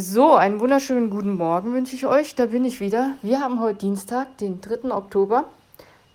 So, 0.00 0.36
einen 0.36 0.60
wunderschönen 0.60 1.10
guten 1.10 1.34
Morgen 1.34 1.72
wünsche 1.72 1.96
ich 1.96 2.06
euch. 2.06 2.36
Da 2.36 2.46
bin 2.46 2.64
ich 2.64 2.78
wieder. 2.78 3.16
Wir 3.20 3.40
haben 3.40 3.58
heute 3.58 3.80
Dienstag, 3.80 4.38
den 4.38 4.60
3. 4.60 4.92
Oktober, 4.92 5.46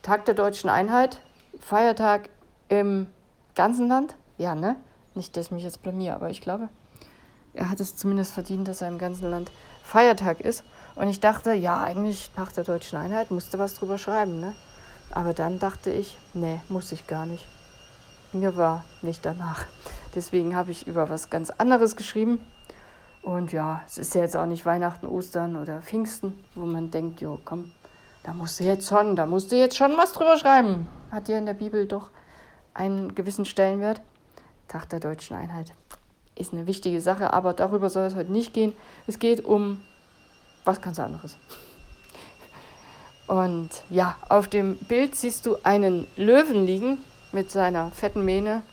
Tag 0.01 0.23
der 0.23 0.35
deutschen 0.35 0.69
Einheit, 0.69 1.19
Feiertag 1.59 2.29
im 2.69 3.07
ganzen 3.55 3.89
Land. 3.89 4.15
Ja, 4.37 4.55
ne? 4.55 4.77
Nicht, 5.15 5.35
dass 5.35 5.47
ich 5.47 5.51
mich 5.51 5.65
jetzt 5.65 5.83
blamier, 5.83 6.15
aber 6.15 6.29
ich 6.29 6.39
glaube, 6.39 6.69
er 7.53 7.69
hat 7.69 7.81
es 7.81 7.97
zumindest 7.97 8.31
verdient, 8.31 8.69
dass 8.69 8.81
er 8.81 8.87
im 8.87 8.99
ganzen 8.99 9.29
Land 9.29 9.51
Feiertag 9.83 10.39
ist. 10.39 10.63
Und 10.95 11.09
ich 11.09 11.19
dachte, 11.19 11.51
ja, 11.51 11.83
eigentlich 11.83 12.31
Tag 12.37 12.53
der 12.53 12.63
deutschen 12.63 12.97
Einheit, 12.97 13.31
musste 13.31 13.59
was 13.59 13.75
drüber 13.75 13.97
schreiben, 13.97 14.39
ne? 14.39 14.55
Aber 15.11 15.33
dann 15.33 15.59
dachte 15.59 15.91
ich, 15.91 16.17
nee, 16.33 16.61
muss 16.69 16.93
ich 16.93 17.05
gar 17.05 17.25
nicht. 17.25 17.45
Mir 18.31 18.55
war 18.55 18.85
nicht 19.01 19.25
danach. 19.25 19.65
Deswegen 20.15 20.55
habe 20.55 20.71
ich 20.71 20.87
über 20.87 21.09
was 21.09 21.29
ganz 21.29 21.49
anderes 21.49 21.97
geschrieben. 21.97 22.39
Und 23.23 23.53
ja, 23.53 23.81
es 23.87 23.97
ist 23.97 24.15
ja 24.15 24.21
jetzt 24.21 24.35
auch 24.35 24.45
nicht 24.45 24.65
Weihnachten, 24.65 25.07
Ostern 25.07 25.55
oder 25.55 25.81
Pfingsten, 25.81 26.43
wo 26.55 26.65
man 26.65 26.91
denkt, 26.91 27.21
jo, 27.21 27.39
komm, 27.45 27.71
da 28.21 28.33
musst 28.33 28.59
du 28.59 28.65
jetzt 28.65 28.87
schon, 28.87 29.15
da 29.15 29.25
musst 29.25 29.51
du 29.51 29.55
jetzt 29.55 29.77
schon 29.77 29.97
was 29.97 30.11
drüber 30.11 30.37
schreiben. 30.37 30.87
Hat 31.09 31.29
ja 31.29 31.37
in 31.37 31.45
der 31.45 31.53
Bibel 31.53 31.87
doch 31.87 32.09
einen 32.73 33.15
gewissen 33.15 33.45
Stellenwert. 33.45 34.01
Tag 34.67 34.89
der 34.89 34.99
deutschen 34.99 35.37
Einheit 35.37 35.73
ist 36.35 36.51
eine 36.51 36.67
wichtige 36.67 36.99
Sache, 36.99 37.31
aber 37.31 37.53
darüber 37.53 37.89
soll 37.89 38.03
es 38.03 38.15
heute 38.15 38.31
nicht 38.31 38.53
gehen. 38.53 38.73
Es 39.07 39.19
geht 39.19 39.45
um 39.45 39.81
was 40.65 40.81
ganz 40.81 40.99
anderes. 40.99 41.37
Und 43.27 43.69
ja, 43.89 44.17
auf 44.27 44.49
dem 44.49 44.77
Bild 44.77 45.15
siehst 45.15 45.45
du 45.45 45.57
einen 45.63 46.07
Löwen 46.17 46.65
liegen 46.65 46.97
mit 47.31 47.51
seiner 47.51 47.91
fetten 47.91 48.25
Mähne, 48.25 48.63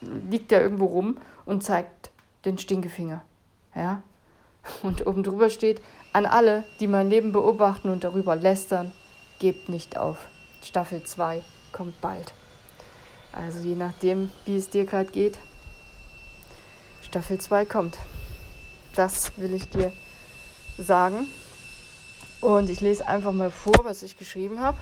liegt 0.00 0.52
er 0.52 0.62
irgendwo 0.62 0.86
rum 0.86 1.18
und 1.44 1.62
zeigt 1.62 2.10
den 2.46 2.56
Stinkefinger. 2.58 3.22
Ja? 3.74 4.02
Und 4.82 5.06
oben 5.06 5.22
drüber 5.22 5.50
steht, 5.50 5.82
an 6.12 6.26
alle, 6.26 6.64
die 6.80 6.86
mein 6.86 7.10
Leben 7.10 7.32
beobachten 7.32 7.90
und 7.90 8.04
darüber 8.04 8.36
lästern, 8.36 8.92
gebt 9.38 9.68
nicht 9.68 9.98
auf. 9.98 10.18
Staffel 10.62 11.02
2 11.02 11.42
kommt 11.72 12.00
bald. 12.00 12.32
Also 13.32 13.58
je 13.58 13.74
nachdem, 13.74 14.30
wie 14.44 14.56
es 14.56 14.70
dir 14.70 14.84
gerade 14.84 15.10
geht, 15.10 15.38
Staffel 17.02 17.40
2 17.40 17.66
kommt. 17.66 17.98
Das 18.94 19.36
will 19.36 19.54
ich 19.54 19.68
dir 19.68 19.92
sagen. 20.78 21.26
Und 22.40 22.70
ich 22.70 22.80
lese 22.80 23.06
einfach 23.08 23.32
mal 23.32 23.50
vor, 23.50 23.84
was 23.84 24.02
ich 24.02 24.16
geschrieben 24.18 24.60
habe. 24.60 24.78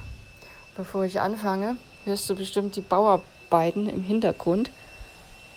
Bevor 0.77 1.05
ich 1.05 1.21
anfange, 1.21 1.77
hörst 2.05 2.29
du 2.29 2.35
bestimmt 2.35 2.77
die 2.77 2.81
Bauarbeiten 2.83 3.89
im 3.89 4.03
Hintergrund. 4.03 4.71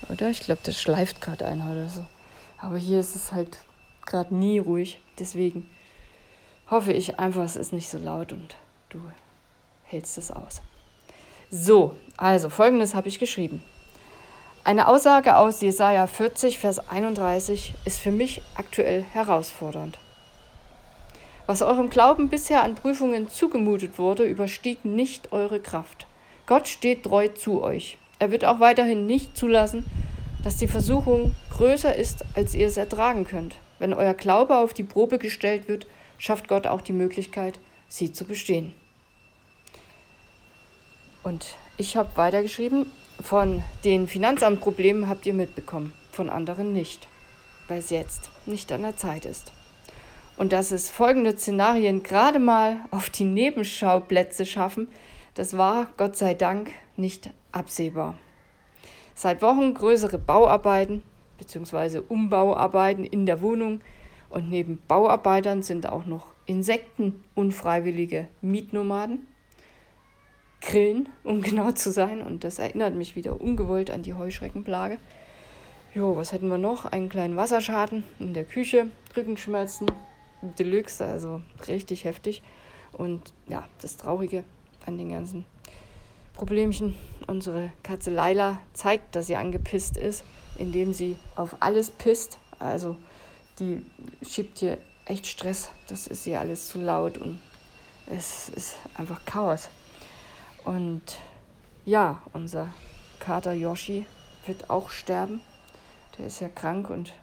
Oder? 0.09 0.29
Ich 0.29 0.41
glaube, 0.41 0.61
das 0.63 0.79
schleift 0.79 1.21
gerade 1.21 1.45
einer 1.45 1.71
oder 1.71 1.89
so. 1.89 2.05
Aber 2.57 2.77
hier 2.77 2.99
ist 2.99 3.15
es 3.15 3.31
halt 3.31 3.59
gerade 4.05 4.33
nie 4.33 4.59
ruhig. 4.59 5.01
Deswegen 5.19 5.69
hoffe 6.69 6.93
ich 6.93 7.19
einfach, 7.19 7.43
es 7.43 7.55
ist 7.55 7.73
nicht 7.73 7.89
so 7.89 7.97
laut 7.97 8.31
und 8.31 8.55
du 8.89 8.99
hältst 9.83 10.17
es 10.17 10.31
aus. 10.31 10.61
So, 11.51 11.95
also 12.17 12.49
folgendes 12.49 12.95
habe 12.95 13.07
ich 13.07 13.19
geschrieben. 13.19 13.63
Eine 14.63 14.87
Aussage 14.87 15.37
aus 15.37 15.61
Jesaja 15.61 16.07
40, 16.07 16.57
Vers 16.57 16.89
31 16.89 17.75
ist 17.85 17.99
für 17.99 18.11
mich 18.11 18.41
aktuell 18.55 19.03
herausfordernd. 19.03 19.99
Was 21.45 21.61
eurem 21.61 21.91
Glauben 21.91 22.29
bisher 22.29 22.63
an 22.63 22.73
Prüfungen 22.73 23.29
zugemutet 23.29 23.99
wurde, 23.99 24.23
überstieg 24.23 24.83
nicht 24.83 25.31
eure 25.31 25.59
Kraft. 25.59 26.07
Gott 26.47 26.67
steht 26.67 27.03
treu 27.03 27.27
zu 27.27 27.61
euch. 27.61 27.99
Er 28.17 28.31
wird 28.31 28.45
auch 28.45 28.59
weiterhin 28.59 29.05
nicht 29.05 29.37
zulassen, 29.37 29.85
dass 30.43 30.57
die 30.57 30.67
Versuchung 30.67 31.35
größer 31.55 31.95
ist, 31.95 32.25
als 32.35 32.53
ihr 32.53 32.67
es 32.67 32.77
ertragen 32.77 33.25
könnt. 33.25 33.55
Wenn 33.79 33.93
euer 33.93 34.13
Glaube 34.13 34.57
auf 34.57 34.73
die 34.73 34.83
Probe 34.83 35.17
gestellt 35.17 35.67
wird, 35.67 35.87
schafft 36.17 36.47
Gott 36.47 36.67
auch 36.67 36.81
die 36.81 36.93
Möglichkeit, 36.93 37.59
sie 37.89 38.13
zu 38.13 38.25
bestehen. 38.25 38.73
Und 41.23 41.55
ich 41.77 41.97
habe 41.97 42.15
weitergeschrieben, 42.15 42.91
von 43.21 43.63
den 43.83 44.07
Finanzamtproblemen 44.07 45.09
habt 45.09 45.25
ihr 45.25 45.33
mitbekommen, 45.33 45.93
von 46.11 46.29
anderen 46.29 46.73
nicht, 46.73 47.07
weil 47.67 47.79
es 47.79 47.89
jetzt 47.89 48.29
nicht 48.45 48.71
an 48.71 48.83
der 48.83 48.97
Zeit 48.97 49.25
ist 49.25 49.51
und 50.37 50.51
dass 50.51 50.71
es 50.71 50.89
folgende 50.89 51.37
Szenarien 51.37 52.03
gerade 52.03 52.39
mal 52.39 52.77
auf 52.91 53.09
die 53.09 53.23
Nebenschauplätze 53.23 54.45
schaffen, 54.45 54.87
das 55.33 55.57
war 55.57 55.87
Gott 55.97 56.17
sei 56.17 56.33
Dank 56.33 56.71
nicht 56.97 57.29
absehbar. 57.51 58.17
Seit 59.15 59.41
Wochen 59.41 59.73
größere 59.73 60.17
Bauarbeiten 60.17 61.03
bzw. 61.37 62.01
Umbauarbeiten 62.07 63.05
in 63.05 63.25
der 63.25 63.41
Wohnung 63.41 63.81
und 64.29 64.49
neben 64.49 64.79
Bauarbeitern 64.87 65.63
sind 65.63 65.87
auch 65.87 66.05
noch 66.05 66.27
Insekten 66.45 67.23
unfreiwillige 67.33 68.27
Mietnomaden. 68.41 69.27
Grillen, 70.61 71.09
um 71.23 71.41
genau 71.43 71.71
zu 71.71 71.91
sein. 71.91 72.21
Und 72.21 72.43
das 72.43 72.59
erinnert 72.59 72.95
mich 72.95 73.15
wieder 73.15 73.39
ungewollt 73.39 73.91
an 73.91 74.03
die 74.03 74.13
Heuschreckenplage. 74.13 74.97
Jo, 75.93 76.17
was 76.17 76.33
hätten 76.33 76.49
wir 76.49 76.57
noch? 76.57 76.85
Einen 76.85 77.09
kleinen 77.09 77.37
Wasserschaden 77.37 78.03
in 78.19 78.33
der 78.33 78.43
Küche, 78.43 78.87
Rückenschmerzen, 79.15 79.87
Deluxe, 80.59 81.05
also 81.05 81.41
richtig 81.67 82.03
heftig. 82.03 82.43
Und 82.91 83.33
ja, 83.47 83.67
das 83.81 83.97
Traurige 83.97 84.43
an 84.85 84.97
den 84.97 85.09
ganzen 85.09 85.45
Problemchen, 86.35 86.95
unsere 87.27 87.71
Katze 87.81 88.11
Laila 88.11 88.59
zeigt, 88.73 89.15
dass 89.15 89.27
sie 89.27 89.35
angepisst 89.35 89.97
ist, 89.97 90.23
indem 90.57 90.93
sie 90.93 91.17
auf 91.35 91.55
alles 91.61 91.91
pisst. 91.91 92.37
Also 92.59 92.97
die 93.59 93.85
schiebt 94.27 94.59
hier 94.59 94.77
echt 95.05 95.27
Stress. 95.27 95.71
Das 95.87 96.07
ist 96.07 96.27
ihr 96.27 96.39
alles 96.39 96.67
zu 96.67 96.79
laut 96.79 97.17
und 97.17 97.39
es 98.07 98.49
ist 98.49 98.75
einfach 98.95 99.23
Chaos. 99.25 99.69
Und 100.63 101.19
ja, 101.85 102.21
unser 102.33 102.73
Kater 103.19 103.53
Yoshi 103.53 104.05
wird 104.45 104.69
auch 104.69 104.89
sterben. 104.89 105.41
Der 106.17 106.27
ist 106.27 106.41
ja 106.41 106.49
krank 106.49 106.89
und 106.89 107.13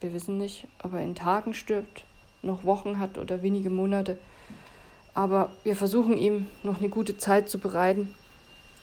wir 0.00 0.12
wissen 0.12 0.38
nicht, 0.38 0.66
ob 0.82 0.92
er 0.94 1.00
in 1.00 1.14
Tagen 1.14 1.54
stirbt 1.54 2.04
noch 2.42 2.64
Wochen 2.64 2.98
hat 2.98 3.18
oder 3.18 3.42
wenige 3.42 3.70
Monate. 3.70 4.18
Aber 5.14 5.50
wir 5.64 5.76
versuchen 5.76 6.16
ihm 6.16 6.46
noch 6.62 6.78
eine 6.78 6.88
gute 6.88 7.18
Zeit 7.18 7.48
zu 7.48 7.58
bereiten 7.58 8.14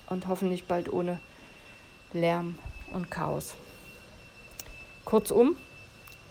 und 0.07 0.27
hoffentlich 0.27 0.65
bald 0.65 0.91
ohne 0.91 1.19
Lärm 2.13 2.57
und 2.93 3.09
Chaos. 3.09 3.55
Kurzum, 5.05 5.55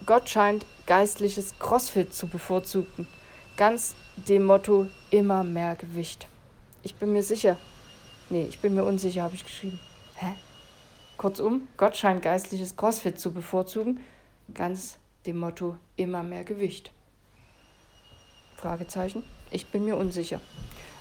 Gott 0.06 0.28
scheint 0.28 0.64
geistliches 0.86 1.58
Crossfit 1.58 2.14
zu 2.14 2.28
bevorzugen. 2.28 3.08
Ganz 3.56 3.94
dem 4.16 4.44
Motto 4.44 4.86
immer 5.10 5.42
mehr 5.42 5.74
Gewicht. 5.74 6.28
Ich 6.82 6.94
bin 6.94 7.12
mir 7.12 7.22
sicher. 7.22 7.58
Nee, 8.30 8.46
ich 8.48 8.60
bin 8.60 8.74
mir 8.74 8.84
unsicher, 8.84 9.22
habe 9.22 9.34
ich 9.34 9.44
geschrieben. 9.44 9.80
Hä? 10.14 10.34
Kurzum, 11.16 11.66
Gott 11.76 11.96
scheint 11.96 12.22
geistliches 12.22 12.76
Crossfit 12.76 13.18
zu 13.18 13.32
bevorzugen. 13.32 14.00
Ganz 14.54 14.98
dem 15.26 15.38
Motto 15.38 15.76
immer 15.96 16.22
mehr 16.22 16.44
Gewicht. 16.44 16.92
Fragezeichen. 18.58 19.22
Ich 19.50 19.70
bin 19.70 19.84
mir 19.84 19.96
unsicher. 19.96 20.40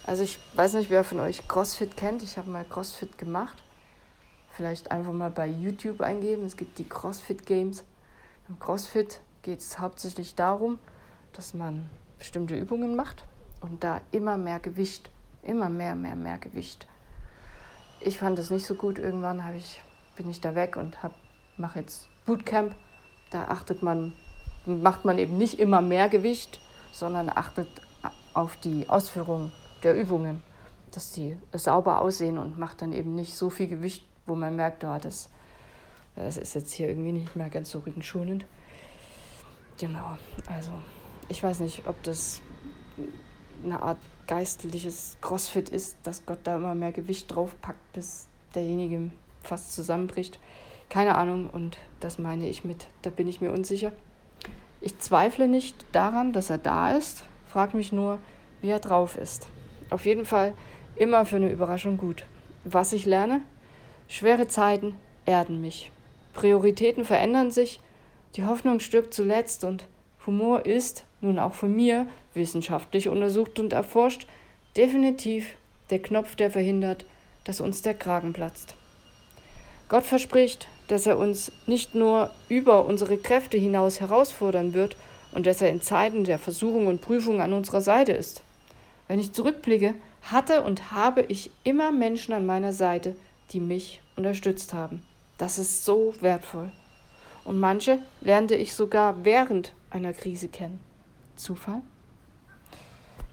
Also 0.05 0.23
ich 0.23 0.37
weiß 0.53 0.73
nicht, 0.73 0.91
wer 0.91 1.03
von 1.03 1.19
euch 1.19 1.47
CrossFit 1.47 1.97
kennt. 1.97 2.21
Ich 2.21 2.37
habe 2.37 2.49
mal 2.51 2.63
CrossFit 2.63 3.17
gemacht. 3.17 3.57
Vielleicht 4.51 4.91
einfach 4.91 5.11
mal 5.11 5.31
bei 5.31 5.47
YouTube 5.47 6.01
eingeben. 6.01 6.45
Es 6.45 6.55
gibt 6.55 6.77
die 6.77 6.87
CrossFit 6.87 7.47
Games. 7.47 7.83
Im 8.47 8.59
CrossFit 8.59 9.19
geht 9.41 9.59
es 9.59 9.79
hauptsächlich 9.79 10.35
darum, 10.35 10.77
dass 11.33 11.55
man 11.55 11.89
bestimmte 12.19 12.55
Übungen 12.55 12.95
macht 12.95 13.23
und 13.61 13.83
da 13.83 14.01
immer 14.11 14.37
mehr 14.37 14.59
Gewicht, 14.59 15.09
immer 15.41 15.69
mehr, 15.69 15.95
mehr, 15.95 16.15
mehr 16.15 16.37
Gewicht. 16.37 16.87
Ich 17.99 18.19
fand 18.19 18.37
das 18.37 18.51
nicht 18.51 18.67
so 18.67 18.75
gut. 18.75 18.99
Irgendwann 18.99 19.43
ich, 19.57 19.81
bin 20.15 20.29
ich 20.29 20.41
da 20.41 20.53
weg 20.53 20.77
und 20.77 20.95
mache 21.57 21.79
jetzt 21.79 22.07
Bootcamp. 22.27 22.75
Da 23.31 23.45
achtet 23.45 23.81
man, 23.81 24.13
macht 24.65 25.05
man 25.05 25.17
eben 25.17 25.39
nicht 25.39 25.59
immer 25.59 25.81
mehr 25.81 26.07
Gewicht, 26.07 26.61
sondern 26.91 27.29
achtet 27.29 27.69
auf 28.33 28.57
die 28.57 28.87
Ausführung 28.89 29.51
der 29.83 29.99
Übungen, 29.99 30.43
dass 30.91 31.11
die 31.11 31.37
sauber 31.53 32.01
aussehen 32.01 32.37
und 32.37 32.57
macht 32.57 32.81
dann 32.81 32.93
eben 32.93 33.15
nicht 33.15 33.35
so 33.35 33.49
viel 33.49 33.67
Gewicht, 33.67 34.05
wo 34.25 34.35
man 34.35 34.55
merkt, 34.55 34.83
oh, 34.83 34.97
das, 35.01 35.29
das 36.15 36.37
ist 36.37 36.55
jetzt 36.55 36.73
hier 36.73 36.89
irgendwie 36.89 37.11
nicht 37.11 37.35
mehr 37.35 37.49
ganz 37.49 37.71
so 37.71 37.79
rückenschonend. 37.79 38.45
Genau, 39.79 40.17
also 40.47 40.71
ich 41.29 41.43
weiß 41.43 41.59
nicht, 41.59 41.87
ob 41.87 42.01
das 42.03 42.41
eine 43.63 43.81
Art 43.81 43.99
geistliches 44.27 45.17
Crossfit 45.21 45.69
ist, 45.69 45.97
dass 46.03 46.25
Gott 46.25 46.39
da 46.43 46.57
immer 46.57 46.75
mehr 46.75 46.91
Gewicht 46.91 47.33
draufpackt, 47.33 47.93
bis 47.93 48.27
derjenige 48.53 49.11
fast 49.41 49.73
zusammenbricht. 49.73 50.39
Keine 50.89 51.15
Ahnung 51.15 51.49
und 51.49 51.77
das 51.99 52.17
meine 52.17 52.47
ich 52.47 52.63
mit, 52.63 52.87
da 53.01 53.09
bin 53.09 53.27
ich 53.27 53.41
mir 53.41 53.51
unsicher. 53.51 53.91
Ich 54.79 54.99
zweifle 54.99 55.47
nicht 55.47 55.85
daran, 55.91 56.33
dass 56.33 56.49
er 56.49 56.57
da 56.59 56.91
ist, 56.91 57.23
frage 57.47 57.75
mich 57.75 57.91
nur, 57.91 58.19
wie 58.61 58.69
er 58.69 58.79
drauf 58.79 59.17
ist. 59.17 59.47
Auf 59.89 60.05
jeden 60.05 60.25
Fall 60.25 60.53
immer 60.95 61.25
für 61.25 61.37
eine 61.37 61.51
Überraschung 61.51 61.97
gut. 61.97 62.25
Was 62.63 62.93
ich 62.93 63.05
lerne? 63.05 63.41
Schwere 64.07 64.47
Zeiten 64.47 64.95
erden 65.25 65.61
mich. 65.61 65.91
Prioritäten 66.33 67.05
verändern 67.05 67.51
sich, 67.51 67.79
Die 68.35 68.45
Hoffnung 68.45 68.79
stirbt 68.79 69.13
zuletzt 69.13 69.63
und 69.63 69.85
Humor 70.25 70.65
ist, 70.65 71.05
nun 71.21 71.39
auch 71.39 71.53
von 71.53 71.75
mir, 71.75 72.07
wissenschaftlich 72.33 73.09
untersucht 73.09 73.59
und 73.59 73.73
erforscht, 73.73 74.27
definitiv 74.75 75.55
der 75.89 76.01
Knopf, 76.01 76.35
der 76.35 76.51
verhindert, 76.51 77.05
dass 77.45 77.61
uns 77.61 77.81
der 77.81 77.95
Kragen 77.95 78.33
platzt. 78.33 78.75
Gott 79.89 80.03
verspricht, 80.03 80.67
dass 80.87 81.05
er 81.05 81.17
uns 81.17 81.51
nicht 81.65 81.95
nur 81.95 82.31
über 82.49 82.85
unsere 82.85 83.17
Kräfte 83.17 83.57
hinaus 83.57 83.99
herausfordern 83.99 84.73
wird 84.73 84.95
und 85.31 85.45
dass 85.45 85.61
er 85.61 85.69
in 85.69 85.81
Zeiten 85.81 86.23
der 86.23 86.39
Versuchung 86.39 86.87
und 86.87 87.01
Prüfung 87.01 87.41
an 87.41 87.53
unserer 87.53 87.81
Seite 87.81 88.13
ist. 88.13 88.41
Wenn 89.07 89.19
ich 89.19 89.33
zurückblicke, 89.33 89.95
hatte 90.23 90.63
und 90.63 90.91
habe 90.91 91.21
ich 91.21 91.51
immer 91.63 91.91
Menschen 91.91 92.33
an 92.33 92.45
meiner 92.45 92.73
Seite, 92.73 93.15
die 93.51 93.59
mich 93.59 94.01
unterstützt 94.15 94.73
haben. 94.73 95.03
Das 95.37 95.57
ist 95.57 95.85
so 95.85 96.13
wertvoll. 96.19 96.71
Und 97.45 97.59
manche 97.59 97.99
lernte 98.21 98.55
ich 98.55 98.73
sogar 98.73 99.23
während 99.23 99.73
einer 99.89 100.13
Krise 100.13 100.49
kennen. 100.49 100.79
Zufall? 101.37 101.81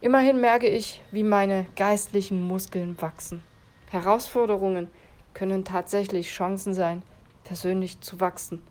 Immerhin 0.01 0.41
merke 0.41 0.69
ich, 0.69 1.01
wie 1.11 1.23
meine 1.23 1.67
geistlichen 1.77 2.43
Muskeln 2.43 3.01
wachsen. 3.01 3.43
Herausforderungen 3.91 4.89
können 5.33 5.65
tatsächlich 5.65 6.29
Chancen 6.29 6.75
sein, 6.75 7.03
persönlich 7.45 8.01
zu 8.01 8.21
wachsen 8.21 8.63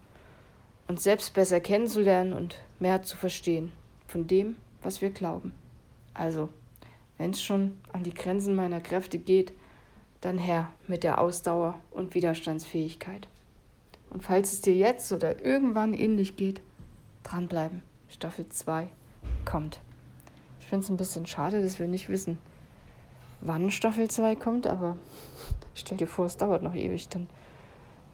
und 0.88 1.02
selbst 1.02 1.34
besser 1.34 1.60
kennenzulernen 1.60 2.34
und 2.34 2.60
mehr 2.80 3.04
zu 3.04 3.16
verstehen 3.18 3.72
von 4.08 4.28
dem, 4.28 4.58
was 4.82 5.02
wir 5.02 5.12
glauben. 5.12 5.54
Also, 6.14 6.50
wenn 7.18 7.32
es 7.32 7.42
schon 7.42 7.80
an 7.94 8.04
die 8.04 8.14
Grenzen 8.14 8.56
meiner 8.56 8.82
Kräfte 8.82 9.18
geht, 9.18 9.54
dann 10.22 10.38
her 10.38 10.72
mit 10.88 11.04
der 11.04 11.20
Ausdauer 11.20 11.80
und 11.92 12.16
Widerstandsfähigkeit. 12.16 13.28
Und 14.10 14.24
falls 14.24 14.54
es 14.54 14.62
dir 14.62 14.76
jetzt 14.76 15.12
oder 15.12 15.44
irgendwann 15.44 15.94
ähnlich 15.94 16.36
geht, 16.36 16.62
dranbleiben. 17.24 17.82
Staffel 18.10 18.48
2 18.48 18.88
kommt. 19.46 19.80
Ich 20.60 20.68
finde 20.68 20.84
es 20.84 20.90
ein 20.90 20.98
bisschen 20.98 21.26
schade, 21.26 21.62
dass 21.62 21.80
wir 21.80 21.88
nicht 21.88 22.10
wissen, 22.10 22.38
wann 23.42 23.72
Staffel 23.72 24.10
2 24.10 24.36
kommt, 24.36 24.68
aber 24.68 24.98
stell 25.74 25.98
dir 25.98 26.08
vor, 26.08 26.26
es 26.26 26.38
dauert 26.38 26.64
noch 26.64 26.76
ewig, 26.76 27.10
dann 27.10 27.28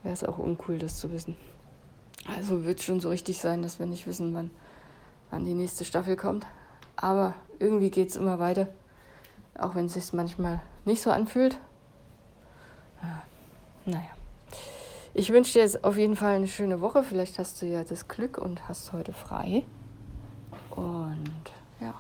wäre 0.03 0.13
es 0.13 0.23
auch 0.23 0.37
uncool, 0.37 0.79
das 0.79 0.97
zu 0.97 1.11
wissen. 1.11 1.35
Also 2.27 2.65
wird 2.65 2.79
es 2.79 2.85
schon 2.85 2.99
so 2.99 3.09
richtig 3.09 3.39
sein, 3.39 3.61
dass 3.61 3.79
wir 3.79 3.85
nicht 3.85 4.07
wissen, 4.07 4.33
wann, 4.33 4.51
wann 5.31 5.45
die 5.45 5.53
nächste 5.53 5.85
Staffel 5.85 6.15
kommt. 6.15 6.45
Aber 6.95 7.33
irgendwie 7.59 7.89
geht 7.89 8.09
es 8.09 8.15
immer 8.15 8.39
weiter, 8.39 8.67
auch 9.57 9.75
wenn 9.75 9.85
es 9.85 9.93
sich 9.93 10.13
manchmal 10.13 10.61
nicht 10.85 11.01
so 11.01 11.11
anfühlt. 11.11 11.57
Ja, 13.01 13.23
naja. 13.85 14.09
Ich 15.13 15.31
wünsche 15.31 15.53
dir 15.53 15.61
jetzt 15.61 15.83
auf 15.83 15.97
jeden 15.97 16.15
Fall 16.15 16.35
eine 16.35 16.47
schöne 16.47 16.81
Woche. 16.81 17.03
Vielleicht 17.03 17.39
hast 17.39 17.61
du 17.61 17.65
ja 17.65 17.83
das 17.83 18.07
Glück 18.07 18.37
und 18.37 18.67
hast 18.67 18.93
heute 18.93 19.13
frei. 19.13 19.63
Und 20.69 21.41
ja, 21.81 21.93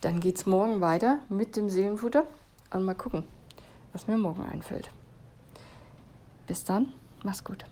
dann 0.00 0.20
geht 0.20 0.36
es 0.36 0.46
morgen 0.46 0.80
weiter 0.80 1.20
mit 1.28 1.56
dem 1.56 1.70
Seelenfutter 1.70 2.24
und 2.72 2.84
mal 2.84 2.94
gucken, 2.94 3.24
was 3.92 4.06
mir 4.06 4.18
morgen 4.18 4.42
einfällt. 4.42 4.90
Bis 6.50 6.64
dann, 6.64 6.92
mach's 7.22 7.44
gut. 7.44 7.64